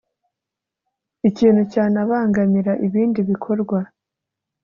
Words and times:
ikintu 1.29 1.61
cyanabangamira 1.71 2.73
ibindi 2.87 3.19
bikorwa 3.29 3.79